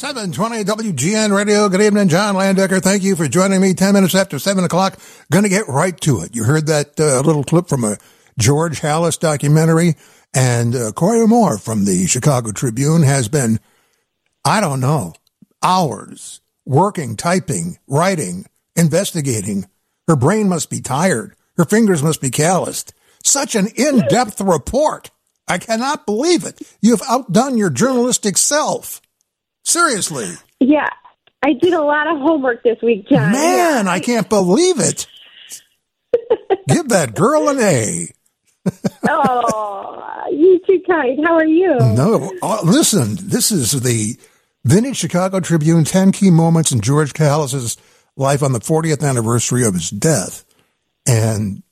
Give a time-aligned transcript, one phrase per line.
[0.00, 1.68] 720 WGN Radio.
[1.68, 2.80] Good evening, John Landecker.
[2.80, 4.98] Thank you for joining me 10 minutes after 7 o'clock.
[5.30, 6.34] Going to get right to it.
[6.34, 7.98] You heard that uh, little clip from a
[8.38, 9.96] George Halas documentary.
[10.32, 13.60] And uh, Kori Rumore from the Chicago Tribune has been,
[14.42, 15.12] I don't know,
[15.62, 18.46] hours working, typing, writing,
[18.76, 19.68] investigating.
[20.08, 21.34] Her brain must be tired.
[21.58, 22.94] Her fingers must be calloused.
[23.22, 25.10] Such an in depth report.
[25.46, 26.58] I cannot believe it.
[26.80, 29.02] You've outdone your journalistic self.
[29.70, 30.32] Seriously.
[30.58, 30.88] Yeah.
[31.42, 33.32] I did a lot of homework this week, John.
[33.32, 35.06] Man, I can't believe it.
[36.68, 38.08] Give that girl an A.
[39.08, 41.24] oh, you too kind.
[41.24, 41.78] How are you?
[41.78, 44.18] No, uh, listen, this is the
[44.64, 47.78] Vintage Chicago Tribune 10 key moments in George Halas's
[48.16, 50.44] life on the 40th anniversary of his death.
[51.06, 51.62] And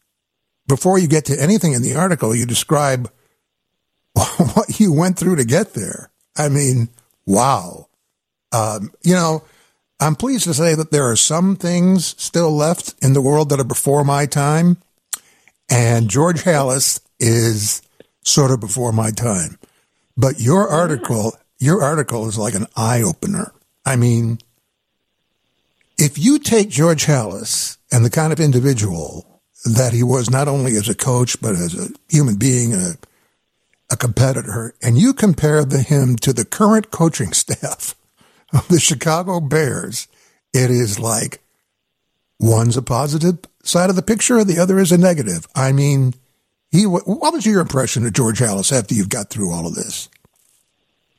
[0.66, 3.10] before you get to anything in the article, you describe
[4.14, 6.10] what you went through to get there.
[6.36, 6.88] I mean,
[7.26, 7.87] wow.
[8.52, 9.44] Um, you know,
[10.00, 13.60] I'm pleased to say that there are some things still left in the world that
[13.60, 14.78] are before my time.
[15.68, 17.82] And George Halas is
[18.24, 19.58] sort of before my time.
[20.16, 23.52] But your article, your article is like an eye opener.
[23.84, 24.38] I mean,
[25.98, 30.76] if you take George Halas and the kind of individual that he was not only
[30.76, 32.94] as a coach, but as a human being, a,
[33.90, 37.94] a competitor, and you compare the, him to the current coaching staff
[38.52, 40.08] of the Chicago Bears,
[40.52, 41.40] it is like
[42.40, 45.46] one's a positive side of the picture, the other is a negative.
[45.54, 46.14] I mean,
[46.70, 46.86] he.
[46.86, 50.08] What was your impression of George Halas after you've got through all of this?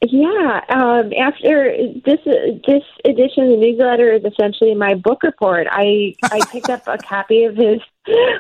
[0.02, 5.68] Yeah, um, after this this edition of the newsletter is essentially my book report.
[5.70, 7.82] I I picked up a copy of his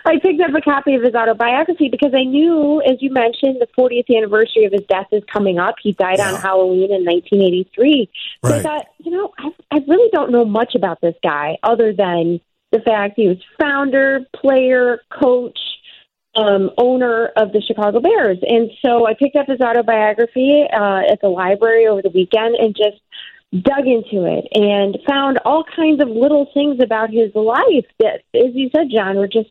[0.06, 3.68] I picked up a copy of his autobiography because I knew, as you mentioned, the
[3.78, 5.76] 40th anniversary of his death is coming up.
[5.82, 6.34] He died yeah.
[6.34, 8.10] on Halloween in 1983.
[8.46, 8.60] So right.
[8.60, 12.40] I thought, you know, I, I really don't know much about this guy other than
[12.72, 15.60] the fact he was founder, player, coach,
[16.36, 18.38] um, owner of the Chicago Bears.
[18.42, 22.76] And so I picked up his autobiography uh, at the library over the weekend and
[22.76, 23.02] just
[23.64, 28.54] dug into it and found all kinds of little things about his life that, as
[28.54, 29.50] you said, John, were just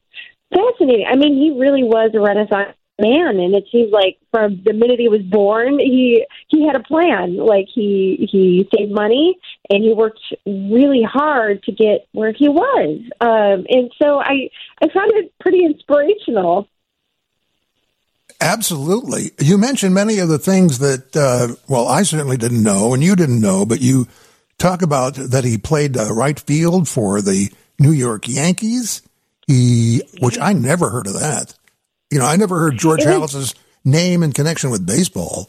[0.55, 1.07] fascinating.
[1.11, 4.99] I mean, he really was a Renaissance man and it seems like from the minute
[4.99, 9.39] he was born he he had a plan like he he saved money
[9.71, 14.51] and he worked really hard to get where he was um and so i
[14.83, 16.67] i found it pretty inspirational
[18.41, 19.33] Absolutely.
[19.41, 23.17] You mentioned many of the things that, uh, well, I certainly didn't know, and you
[23.17, 24.07] didn't know, but you
[24.59, 29.03] talk about that he played uh, right field for the New York Yankees.
[29.47, 31.55] He, which I never heard of that.
[32.11, 33.55] You know, I never heard George Halas's
[33.85, 35.49] name in connection with baseball.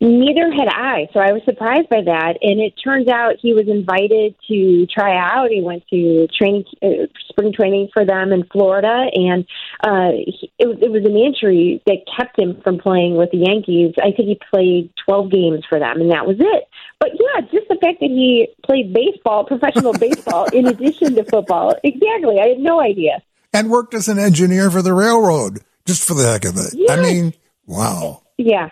[0.00, 2.38] Neither had I, so I was surprised by that.
[2.40, 5.50] And it turns out he was invited to try out.
[5.50, 9.46] He went to training, uh, spring training for them in Florida, and
[9.82, 13.94] uh, he, it, it was an injury that kept him from playing with the Yankees.
[13.98, 16.68] I think he played 12 games for them, and that was it.
[17.00, 21.74] But yeah, just the fact that he played baseball, professional baseball, in addition to football.
[21.82, 22.38] Exactly.
[22.40, 23.22] I had no idea.
[23.52, 26.74] And worked as an engineer for the railroad, just for the heck of it.
[26.74, 26.90] Yes.
[26.90, 27.34] I mean,
[27.66, 28.22] wow.
[28.36, 28.70] Yeah.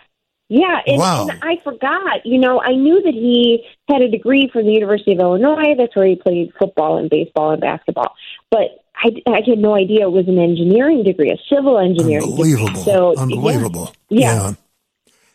[0.49, 1.27] Yeah, and, wow.
[1.29, 2.25] and I forgot.
[2.25, 5.75] You know, I knew that he had a degree from the University of Illinois.
[5.77, 8.15] That's where he played football and baseball and basketball.
[8.51, 12.25] But I, I had no idea it was an engineering degree, a civil engineering.
[12.25, 12.69] Unbelievable!
[12.69, 12.83] Degree.
[12.83, 13.93] So unbelievable.
[14.09, 14.21] Yeah.
[14.21, 14.35] yeah.
[14.35, 14.55] yeah.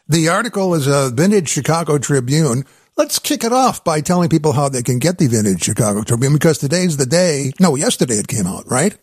[0.08, 2.66] The article is a Vintage Chicago Tribune.
[2.98, 6.34] Let's kick it off by telling people how they can get the Vintage Chicago Tribune
[6.34, 7.54] because today's the day.
[7.60, 8.98] No, yesterday it came out, right?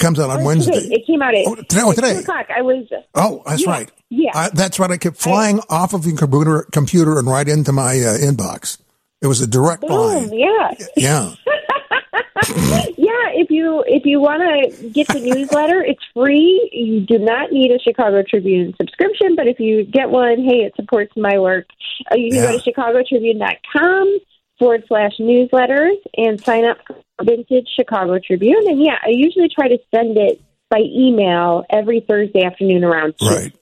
[0.00, 0.80] It comes out on oh, Wednesday.
[0.80, 0.94] Today.
[0.94, 1.82] It came out at, oh, today.
[1.84, 2.14] Oh, today.
[2.14, 2.46] Two o'clock.
[2.56, 2.86] I was.
[3.14, 3.90] Oh, that's yeah, right.
[4.08, 4.90] Yeah, that's right.
[4.90, 8.80] I kept flying I, off of your computer, computer and right into my uh, inbox.
[9.20, 10.32] It was a direct boom, line.
[10.32, 10.70] Yeah.
[10.96, 11.34] Yeah.
[11.36, 16.70] yeah, if you if you want to get the newsletter, it's free.
[16.72, 20.72] You do not need a Chicago Tribune subscription, but if you get one, hey, it
[20.76, 21.66] supports my work.
[22.10, 22.52] Uh, you can yeah.
[22.52, 24.20] go to chicagotribune.com
[24.60, 28.68] forward slash newsletters and sign up for Vintage Chicago Tribune.
[28.68, 33.26] And yeah, I usually try to send it by email every Thursday afternoon around two.
[33.26, 33.52] Right.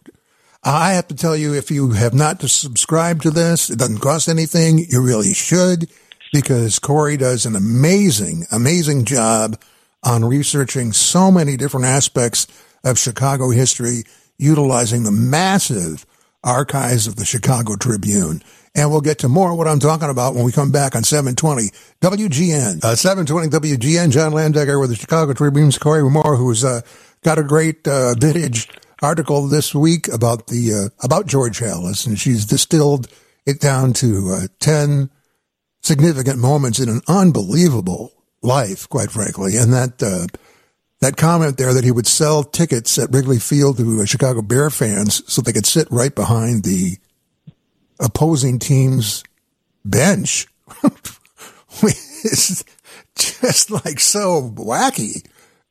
[0.63, 4.29] I have to tell you, if you have not subscribed to this, it doesn't cost
[4.29, 4.85] anything.
[4.91, 5.89] You really should
[6.33, 9.59] because Kori does an amazing, amazing job
[10.03, 12.47] on researching so many different aspects
[12.85, 14.03] of Chicago history,
[14.37, 16.05] utilizing the massive
[16.45, 18.43] archives of the Chicago Tribune.
[18.75, 21.03] And we'll get to more of what I'm talking about when we come back on
[21.03, 21.71] 720
[22.01, 22.85] WGN.
[22.85, 26.83] Uh, 720 WGN, John Landecker with the Chicago Tribune's Kori Rumore, who's uh,
[27.23, 28.69] got a great uh, vintage
[29.03, 33.09] article this week about the uh, about George Halas, and she's distilled
[33.47, 35.11] it down to uh, 10
[35.83, 38.13] significant moments in an unbelievable
[38.43, 39.57] life, quite frankly.
[39.57, 40.27] And that, uh,
[41.01, 45.23] that comment there that he would sell tickets at Wrigley Field to Chicago Bear fans
[45.33, 46.99] so they could sit right behind the
[48.01, 49.25] opposing team's
[49.85, 50.47] bench
[51.83, 52.65] is
[53.17, 55.27] just like so wacky.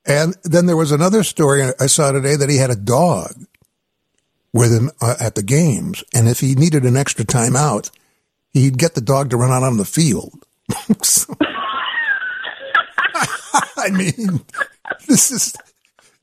[0.06, 3.34] And then there was another story I saw today that he had a dog
[4.54, 6.04] with him uh, at the games.
[6.14, 7.92] And if he needed an extra timeout,
[8.52, 10.34] he'd get the dog to run out on the field.
[13.78, 14.42] I mean,
[15.08, 15.56] this is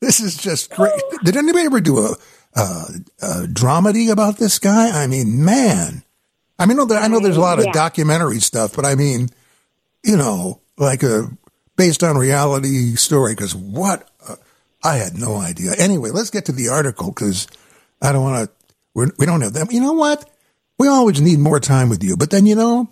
[0.01, 0.93] this is just great.
[1.25, 2.17] Did anybody ever do a,
[2.55, 2.87] a,
[3.23, 5.03] a dramedy about this guy?
[5.03, 6.03] I mean, man.
[6.59, 7.73] I mean, I know there's a lot of yeah.
[7.73, 9.29] documentary stuff, but I mean,
[10.05, 11.31] you know, like a
[11.77, 13.35] based on reality story.
[13.35, 14.37] Because what uh,
[14.83, 15.73] I had no idea.
[15.79, 17.49] Anyway, let's get to the article because
[18.01, 19.13] I don't want to.
[19.19, 19.73] We don't have that.
[19.73, 20.31] You know what?
[20.79, 22.89] We always need more time with you, but then you know,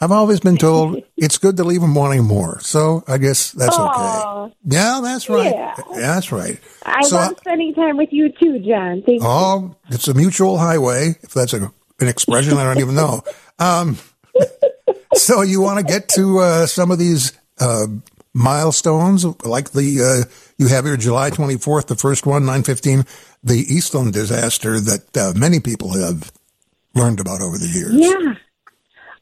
[0.00, 2.60] I've always been told it's good to leave them wanting more.
[2.60, 4.46] So I guess that's Aww.
[4.46, 4.54] okay.
[4.64, 5.52] Yeah, that's right.
[5.52, 5.74] Yeah.
[5.94, 6.58] That's right.
[6.84, 9.02] I so, love spending time with you too, John.
[9.06, 9.94] Thank oh, you.
[9.94, 11.14] it's a mutual highway.
[11.22, 13.22] If that's a, an expression, I don't even know.
[13.58, 13.98] Um,
[15.14, 17.86] so you want to get to uh, some of these uh,
[18.34, 23.04] milestones, like the uh, you have here July 24th, the first one, 915,
[23.42, 26.32] the Eastland disaster that uh, many people have
[26.94, 27.92] learned about over the years.
[27.94, 28.34] Yeah.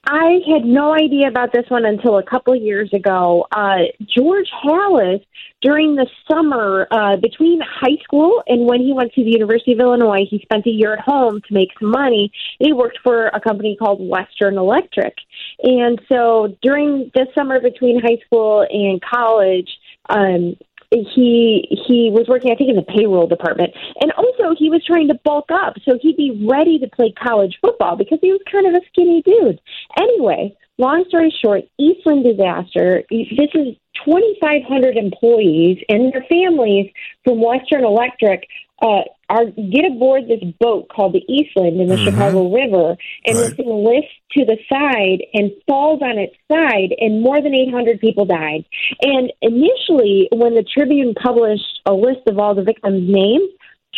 [0.04, 3.46] I had no idea about this one until a couple years ago.
[3.52, 5.24] Uh, George Halas,
[5.60, 9.78] during the summer uh, between high school and when he went to the University of
[9.78, 12.32] Illinois, he spent a year at home to make some money.
[12.58, 15.14] He worked for a company called Western Electric.
[15.62, 19.70] And so during the summer between high school and college,
[20.08, 20.56] um,
[20.92, 25.08] he he was working, I think, in the payroll department, and also he was trying
[25.08, 28.66] to bulk up so he'd be ready to play college football because he was kind
[28.66, 29.60] of a skinny dude.
[29.98, 33.04] Anyway, long story short, Eastland disaster.
[33.10, 36.90] This is 2,500 employees and their families
[37.24, 38.46] from Western Electric
[38.80, 42.04] uh, are get aboard this boat called the Eastland in the mm-hmm.
[42.04, 43.44] Chicago River, and right.
[43.44, 48.00] this thing lifts to the side and falls on its side, and more than 800
[48.00, 48.64] people died.
[49.00, 53.48] And initially, when the Tribune published a list of all the victims' names,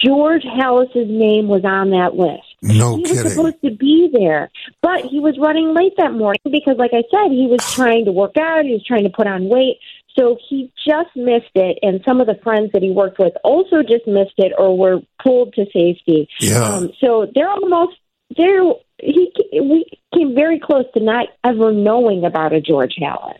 [0.05, 2.43] George Halas's name was on that list.
[2.63, 3.23] No he kidding.
[3.23, 4.51] was supposed to be there,
[4.83, 8.13] but he was running late that morning because, like I said, he was trying to
[8.13, 8.65] work out.
[8.65, 9.79] He was trying to put on weight.
[10.17, 13.83] So he just missed it, and some of the friends that he worked with also
[13.83, 16.29] just missed it or were pulled to safety.
[16.41, 16.63] Yeah.
[16.63, 17.97] Um, so they're almost
[18.37, 18.63] they're
[19.01, 19.85] he we
[20.15, 23.39] came very close to not ever knowing about a George Halas.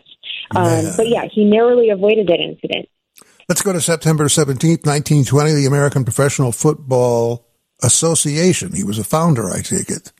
[0.55, 2.87] Um, but yeah, he narrowly avoided that incident.
[3.47, 7.47] Let's go to September 17th, 1920, the American Professional Football
[7.83, 8.73] Association.
[8.73, 10.11] He was a founder, I take it.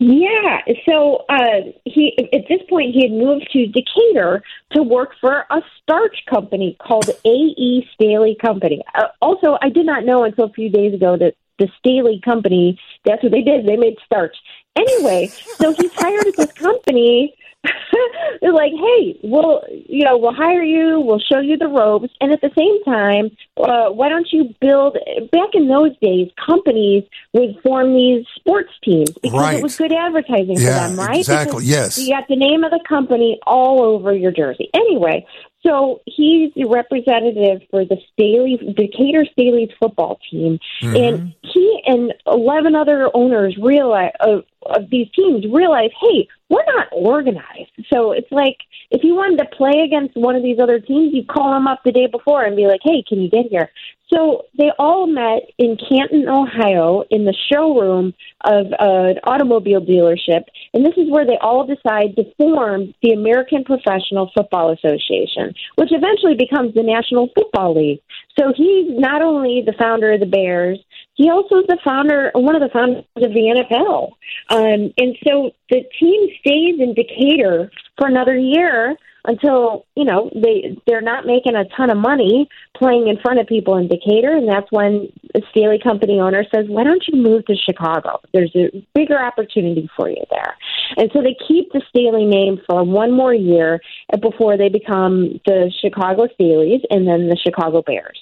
[0.00, 0.60] Yeah.
[0.88, 4.42] So uh, he at this point he had moved to Decatur
[4.72, 7.86] to work for a starch company called A.E.
[7.92, 8.82] Staley Company.
[8.94, 12.80] Uh, also, I did not know until a few days ago that the Staley Company
[13.04, 13.66] that's what they did.
[13.66, 14.34] They made starch.
[14.74, 17.34] Anyway, so he's hired at this company
[18.40, 22.32] they're like, hey, we'll, you know, we'll hire you, we'll show you the ropes, and
[22.32, 24.96] at the same time, uh, why don't you build?
[25.30, 27.04] Back in those days, companies
[27.34, 29.58] would form these sports teams because right.
[29.58, 31.18] it was good advertising yeah, for them, right?
[31.18, 31.64] Exactly.
[31.64, 31.98] Because yes.
[31.98, 34.70] You got the name of the company all over your jersey.
[34.74, 35.26] Anyway,
[35.62, 40.96] so he's the representative for the Staley, Decatur Staley's football team, mm-hmm.
[40.96, 46.88] and he and eleven other owners realize of, of these teams realize, hey, we're not
[46.92, 47.70] organized.
[47.92, 48.56] So it's like
[48.90, 51.80] if you wanted to play against one of these other teams, you call them up
[51.84, 53.70] the day before and be like, hey, can you get here?
[54.12, 58.12] So they all met in Canton, Ohio, in the showroom
[58.44, 60.42] of an automobile dealership,
[60.74, 65.92] and this is where they all decide to form the American Professional Football Association, which
[65.92, 68.00] eventually becomes the National Football League.
[68.36, 70.80] So he's not only the founder of the Bears,
[71.20, 74.12] he also is the founder, one of the founders of the NFL.
[74.48, 78.96] Um, and so the team stays in Decatur for another year
[79.26, 83.46] until you know they they're not making a ton of money playing in front of
[83.46, 87.44] people in Decatur, and that's when the Staley Company owner says, "Why don't you move
[87.44, 88.20] to Chicago?
[88.32, 90.56] There's a bigger opportunity for you there."
[90.96, 93.82] And so they keep the Staley name for one more year
[94.22, 98.18] before they become the Chicago Staleys and then the Chicago Bears.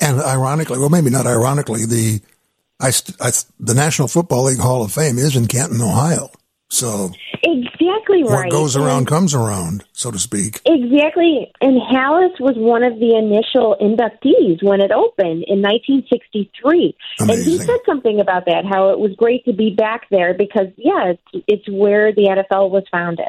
[0.00, 2.20] And ironically, well, maybe not ironically, the
[2.80, 2.88] I,
[3.20, 6.30] I, the National Football League Hall of Fame is in Canton, Ohio.
[6.68, 7.12] So
[7.42, 8.44] exactly right.
[8.44, 10.60] What goes around comes around, so to speak.
[10.66, 11.50] Exactly.
[11.60, 16.96] And Halas was one of the initial inductees when it opened in 1963.
[17.20, 17.34] Amazing.
[17.34, 20.66] And he said something about that, how it was great to be back there because,
[20.76, 23.28] yeah, it's, it's where the NFL was founded.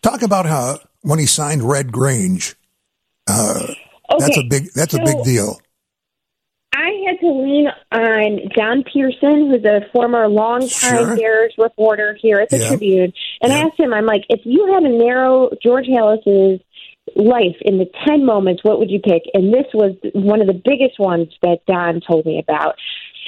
[0.00, 2.54] Talk about how when he signed Red Grange,
[3.28, 3.74] uh,
[4.12, 5.60] Okay, that's a big that's a big deal.
[7.22, 10.68] To lean on Don Pierson, who's a former longtime
[11.06, 11.16] Sure.
[11.16, 12.68] Bears reporter here at the Yeah.
[12.68, 16.60] Tribune, and I asked him, I'm like, if you had to narrow George Halas's
[17.14, 19.22] life into 10 moments, what would you pick?
[19.34, 22.74] And this was one of the biggest ones that Don told me about.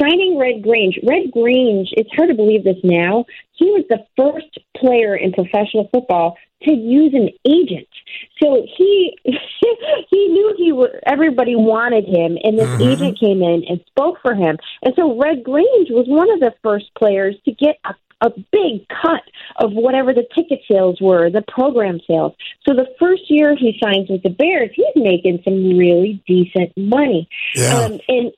[0.01, 0.99] Signing Red Grange.
[1.05, 3.25] Red Grange, it's hard to believe this now.
[3.53, 7.87] He was the first player in professional football to use an agent.
[8.43, 10.64] So he he knew he was,
[11.07, 12.93] everybody wanted him, and this Mhm.
[12.93, 14.59] agent came in and spoke for him.
[14.83, 18.87] And so Red Grange was one of the first players to get a, a big
[18.89, 19.23] cut
[19.57, 22.33] of whatever the ticket sales were, the program sales.
[22.67, 27.29] So the first year he signs with the Bears, he's making some really decent money.
[27.55, 27.79] Yeah.
[27.87, 28.33] Um, and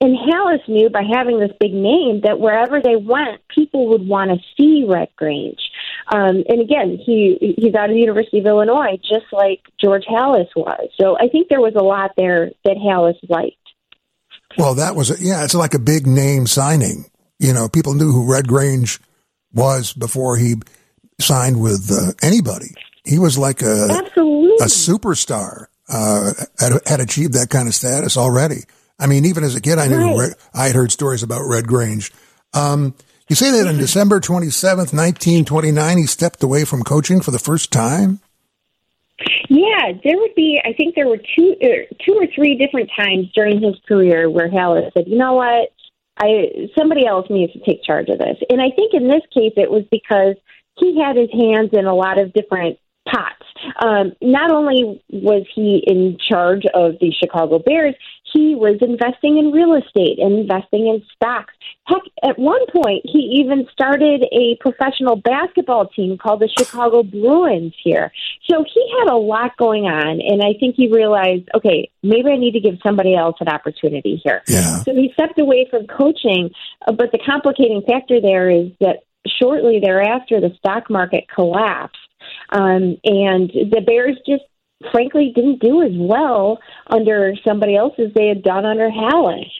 [0.00, 4.30] and Halas knew by having this big name that wherever they went, people would want
[4.30, 5.70] to see Red Grange.
[6.08, 10.48] Um, and again, he he's out of the University of Illinois, just like George Halas
[10.54, 10.88] was.
[11.00, 13.56] So I think there was a lot there that Halas liked.
[14.58, 15.44] Well, that was a, yeah.
[15.44, 17.10] It's like a big name signing.
[17.38, 19.00] You know, people knew who Red Grange
[19.52, 20.54] was before he
[21.20, 22.74] signed with uh, anybody.
[23.04, 24.56] He was like a Absolutely.
[24.60, 25.66] a superstar.
[25.88, 28.64] Uh, had, had achieved that kind of status already.
[28.98, 30.18] I mean, even as a kid, I knew Right.
[30.18, 32.12] Red, I had heard stories about Red Grange.
[32.54, 32.94] Um,
[33.28, 37.20] you say that on December twenty seventh, nineteen twenty nine, he stepped away from coaching
[37.20, 38.20] for the first time.
[39.48, 40.60] Yeah, there would be.
[40.64, 44.48] I think there were two, er, two or three different times during his career where
[44.48, 45.72] Halas said, "You know what?
[46.18, 49.54] I somebody else needs to take charge of this." And I think in this case,
[49.56, 50.36] it was because
[50.78, 52.78] he had his hands in a lot of different
[53.08, 53.46] pots.
[53.80, 57.94] Um, not only was he in charge of the Chicago Bears,
[58.36, 61.54] he was investing in real estate and investing in stocks.
[61.86, 67.74] Heck, at one point, he even started a professional basketball team called the Chicago Bruins
[67.82, 68.12] here.
[68.48, 72.36] So he had a lot going on, and I think he realized, okay, maybe I
[72.36, 74.42] need to give somebody else an opportunity here.
[74.48, 74.82] Yeah.
[74.82, 76.50] So he stepped away from coaching,
[76.86, 81.96] uh, but the complicating factor there is that shortly thereafter, the stock market collapsed,
[82.50, 84.44] um, and the Bears just
[84.90, 89.50] frankly didn't do as well under somebody else as they had done under Halas.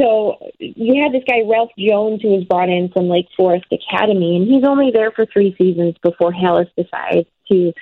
[0.00, 4.36] So you had this guy Ralph Jones who was brought in from Lake Forest Academy,
[4.36, 7.72] and he's only there for three seasons before Halas decides to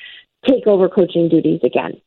[0.47, 2.01] take over coaching duties again.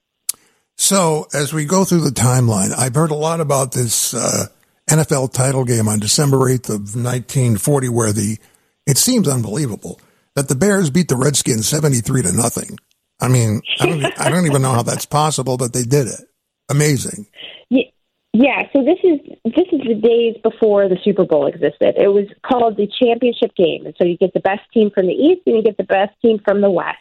[0.76, 4.48] So as we go through the timeline, I've heard a lot about this uh,
[4.90, 8.38] NFL title game on December 8th of 1940 where the,
[8.86, 10.00] it seems unbelievable
[10.36, 12.78] that the Bears beat the Redskins 73 to nothing.
[13.22, 16.22] I mean, I don't, I don't even know how that's possible, but they did it.
[16.70, 17.28] Amazing.
[17.70, 17.94] Ye-
[18.34, 21.96] Yeah, so this is this is the days before the Super Bowl existed.
[21.98, 25.14] It was called the championship game, and so you get the best team from the
[25.14, 26.98] East and you get the best team from the West.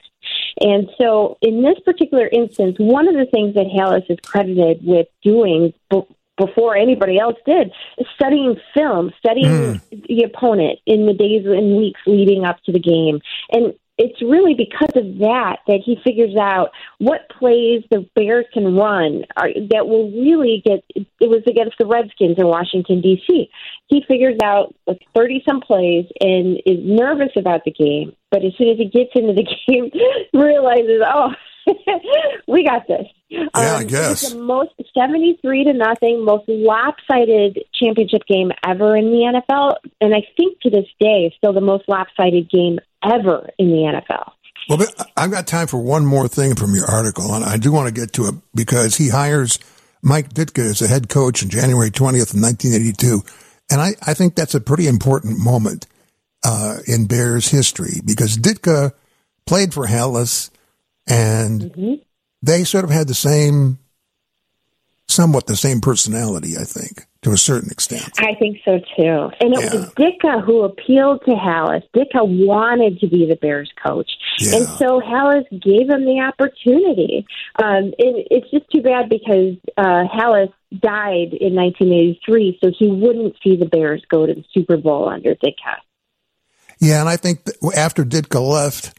[0.60, 5.08] And so, in this particular instance, one of the things that Halas is credited with
[5.22, 9.96] doing b- before anybody else did is studying film, studying hmm.
[10.08, 14.54] the opponent in the days and weeks leading up to the game, and it's really
[14.54, 19.86] because of that that he figures out what plays the Bears can run are, that
[19.86, 20.82] will really get.
[20.94, 23.50] It was against the Redskins in Washington D.C.
[23.88, 28.52] He figures out like thirty some plays and is nervous about the game, but as
[28.56, 29.90] soon as he gets into the game,
[30.32, 31.32] realizes, oh.
[32.48, 33.06] we got this.
[33.28, 34.24] Yeah, I Um, guess.
[34.24, 40.12] It's the most seventy-three to nothing, most lopsided championship game ever in the NFL, and
[40.12, 44.32] I think to this day still the most lopsided game ever in the NFL.
[44.68, 47.72] Well, but I've got time for one more thing from your article, and I do
[47.72, 49.58] want to get to it because he hires
[50.02, 53.22] Mike Ditka as a head coach in January 20th, 1982.
[53.70, 55.86] And I, I think that's a pretty important moment
[56.44, 58.92] uh, in Bears history because Ditka
[59.46, 60.50] played for Halas
[61.06, 62.00] and
[62.42, 63.78] they sort of had the same,
[65.08, 68.10] somewhat the same personality, I think, to a certain extent.
[68.18, 69.30] I think so too.
[69.40, 69.74] And it Yeah.
[69.74, 71.82] was Ditka who appealed to Halas.
[71.94, 74.10] Ditka wanted to be the Bears coach.
[74.40, 74.56] Yeah.
[74.56, 77.24] And so Halas gave him the opportunity.
[77.62, 83.36] Um, it, it's just too bad because uh, Halas died in 1983, so he wouldn't
[83.42, 85.76] see the Bears go to the Super Bowl under Ditka.
[86.80, 88.98] Yeah, and I think after Ditka left,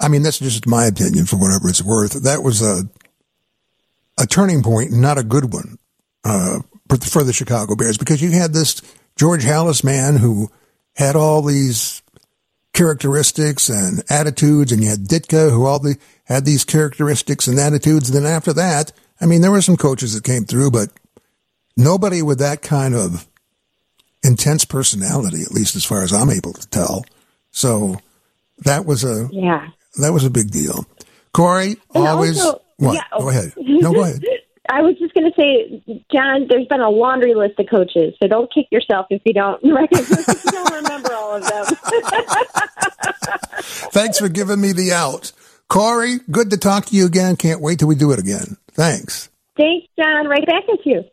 [0.00, 2.22] I mean, that's just my opinion for whatever it's worth.
[2.22, 2.84] That was a
[4.18, 5.78] a turning point, not a good one
[6.24, 8.82] uh, for, for the Chicago Bears because you had this
[9.16, 10.50] George Halas man who
[10.94, 12.02] had all these
[12.72, 18.10] characteristics and attitudes, and you had Ditka, who all the, had these characteristics and attitudes.
[18.10, 20.88] And then after that, I mean, there were some coaches that came through, but
[21.76, 23.26] nobody with that kind of
[24.22, 27.04] intense personality, at least as far as I'm able to tell.
[27.50, 27.98] So
[28.64, 29.68] that was a yeah,
[30.00, 30.86] that was a big deal.
[31.32, 32.94] Kori, And always also- what?
[32.94, 33.02] yeah.
[33.18, 33.52] Go ahead.
[33.56, 34.22] No, go ahead.
[34.68, 38.28] I was just going to say, John, there's been a laundry list of coaches, so
[38.28, 41.64] don't kick yourself if you don't if you don't remember all of them.
[43.92, 45.32] Thanks for giving me the out.
[45.68, 47.36] Kori, good to talk to you again.
[47.36, 48.56] Can't wait till we do it again.
[48.72, 49.30] Thanks.
[49.56, 50.26] Thanks, John.
[50.26, 51.04] Right back at you.